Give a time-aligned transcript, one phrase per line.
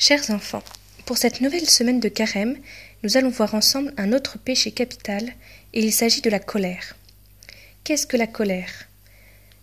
[0.00, 0.62] Chers enfants,
[1.06, 2.56] pour cette nouvelle semaine de carême,
[3.02, 5.24] nous allons voir ensemble un autre péché capital,
[5.72, 6.96] et il s'agit de la colère.
[7.82, 8.86] Qu'est-ce que la colère?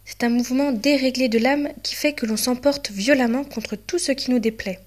[0.04, 4.12] C'est un mouvement déréglé de l'âme qui fait que l'on s'emporte violemment contre tout ce
[4.12, 4.82] qui nous déplaît.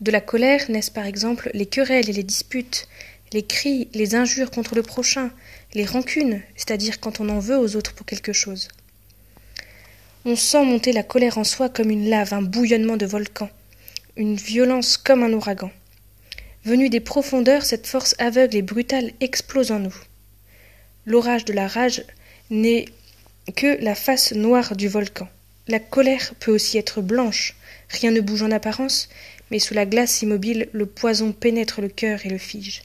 [0.00, 2.86] De la colère naissent par exemple les querelles et les disputes,
[3.32, 5.32] les cris, les injures contre le prochain,
[5.72, 8.68] les rancunes, c'est-à-dire quand on en veut aux autres pour quelque chose.
[10.24, 13.50] On sent monter la colère en soi comme une lave, un bouillonnement de volcan
[14.16, 15.70] une violence comme un ouragan.
[16.64, 19.94] Venue des profondeurs, cette force aveugle et brutale explose en nous.
[21.04, 22.04] L'orage de la rage
[22.50, 22.86] n'est
[23.56, 25.28] que la face noire du volcan.
[25.66, 27.56] La colère peut aussi être blanche,
[27.88, 29.08] rien ne bouge en apparence,
[29.50, 32.82] mais sous la glace immobile, le poison pénètre le cœur et le fige.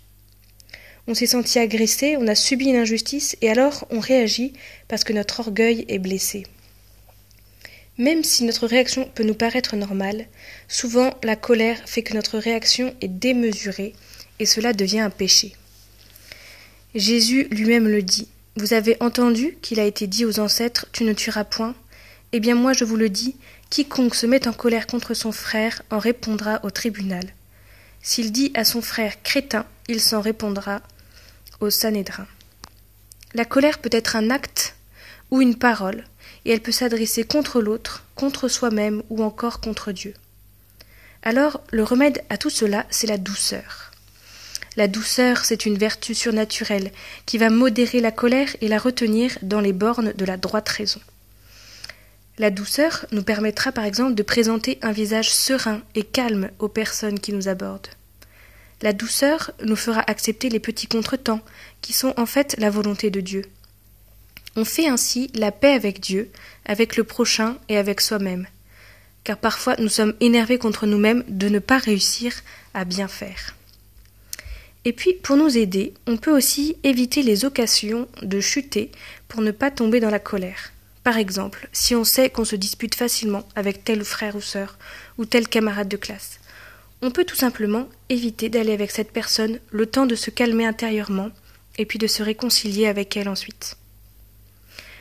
[1.07, 4.53] On s'est senti agressé, on a subi une injustice, et alors on réagit
[4.87, 6.45] parce que notre orgueil est blessé.
[7.99, 10.25] Même si notre réaction peut nous paraître normale,
[10.69, 13.93] souvent la colère fait que notre réaction est démesurée
[14.39, 15.53] et cela devient un péché.
[16.95, 18.29] Jésus lui-même le dit.
[18.55, 21.75] Vous avez entendu qu'il a été dit aux ancêtres Tu ne tueras point
[22.31, 23.35] Eh bien moi je vous le dis,
[23.69, 27.25] quiconque se met en colère contre son frère en répondra au tribunal.
[28.01, 30.81] S'il dit à son frère crétin, il s'en répondra
[31.59, 32.27] au Sanhédrin.
[33.33, 34.75] La colère peut être un acte
[35.31, 36.05] ou une parole,
[36.45, 40.13] et elle peut s'adresser contre l'autre, contre soi-même ou encore contre Dieu.
[41.21, 43.91] Alors, le remède à tout cela, c'est la douceur.
[44.77, 46.91] La douceur, c'est une vertu surnaturelle
[47.25, 51.01] qui va modérer la colère et la retenir dans les bornes de la droite raison.
[52.37, 57.19] La douceur nous permettra par exemple de présenter un visage serein et calme aux personnes
[57.19, 57.89] qui nous abordent.
[58.81, 61.41] La douceur nous fera accepter les petits contretemps,
[61.81, 63.43] qui sont en fait la volonté de Dieu.
[64.55, 66.31] On fait ainsi la paix avec Dieu,
[66.65, 68.47] avec le prochain et avec soi-même.
[69.23, 72.33] Car parfois nous sommes énervés contre nous-mêmes de ne pas réussir
[72.73, 73.55] à bien faire.
[74.85, 78.91] Et puis, pour nous aider, on peut aussi éviter les occasions de chuter
[79.27, 80.71] pour ne pas tomber dans la colère.
[81.03, 84.77] Par exemple, si on sait qu'on se dispute facilement avec tel frère ou sœur
[85.17, 86.39] ou tel camarade de classe,
[87.01, 91.29] on peut tout simplement éviter d'aller avec cette personne le temps de se calmer intérieurement
[91.77, 93.77] et puis de se réconcilier avec elle ensuite.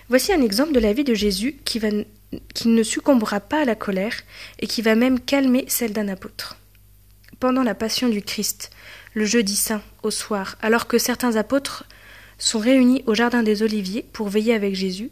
[0.09, 4.15] Voici un exemple de la vie de Jésus qui, ne succombera pas à la colère
[4.59, 6.57] et qui va même calmer celle d'un apôtre.
[7.41, 8.71] Pendant la passion du Christ,
[9.13, 11.85] le jeudi saint, au soir, alors que certains apôtres
[12.39, 15.11] sont réunis au jardin des Oliviers pour veiller avec Jésus,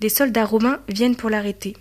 [0.00, 1.76] des soldats romains viennent pour l'arrêter.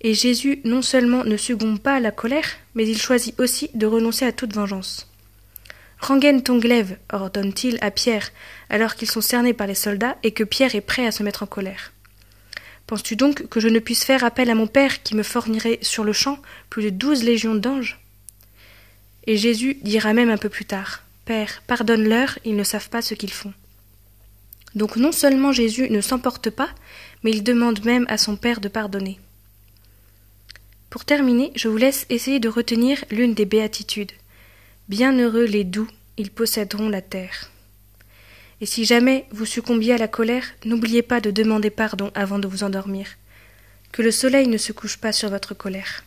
[0.00, 3.86] Et Jésus non seulement ne succombe pas à la colère, mais il choisit aussi de
[3.86, 5.08] renoncer à toute vengeance.
[6.00, 8.30] Rengaine ton glaive, ordonne-t-il à Pierre,
[8.70, 11.42] alors qu'ils sont cernés par les soldats et que Pierre est prêt à se mettre
[11.42, 11.92] en colère.
[12.86, 16.04] Penses-tu donc que je ne puisse faire appel à mon Père qui me fournirait sur
[16.04, 16.38] le champ
[16.70, 18.00] plus de douze légions d'anges?
[19.26, 23.12] Et Jésus dira même un peu plus tard Père, pardonne-leur, ils ne savent pas ce
[23.12, 23.52] qu'ils font.
[24.74, 26.70] Donc non seulement Jésus ne s'emporte pas,
[27.22, 29.18] mais il demande même à son Père de pardonner.
[30.88, 34.12] Pour terminer, je vous laisse essayer de retenir l'une des béatitudes.
[34.88, 37.50] Bienheureux les doux, ils posséderont la terre.
[38.62, 42.48] Et si jamais vous succombiez à la colère, n'oubliez pas de demander pardon avant de
[42.48, 43.06] vous endormir.
[43.92, 46.04] Que le soleil ne se couche pas sur votre colère.